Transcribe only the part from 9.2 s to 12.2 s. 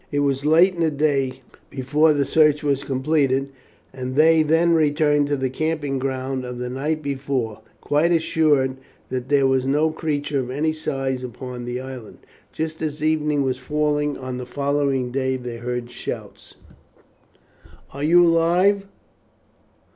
there was no creature of any size upon the island.